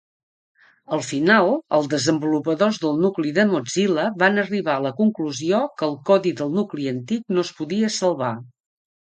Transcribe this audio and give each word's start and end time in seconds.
Al 0.95 1.01
final, 1.09 1.49
els 1.77 1.89
desenvolupadors 1.91 2.79
del 2.87 2.97
nucli 3.03 3.33
de 3.35 3.45
Mozilla 3.51 4.07
van 4.23 4.45
arribar 4.45 4.79
a 4.79 4.85
la 4.89 4.95
conclusió 5.03 5.63
que 5.83 5.89
el 5.91 5.95
codi 6.11 6.35
del 6.41 6.53
nucli 6.61 6.91
antic 6.97 7.31
no 7.39 7.47
es 7.49 7.57
podia 7.61 7.93
salvar. 8.01 8.35